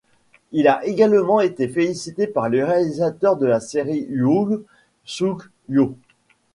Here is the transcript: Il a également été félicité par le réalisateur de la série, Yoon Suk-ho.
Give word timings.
Il 0.51 0.67
a 0.67 0.83
également 0.83 1.41
été 1.41 1.67
félicité 1.67 2.25
par 2.25 2.49
le 2.49 2.65
réalisateur 2.65 3.37
de 3.37 3.45
la 3.45 3.59
série, 3.59 4.07
Yoon 4.09 4.63
Suk-ho. 5.03 5.95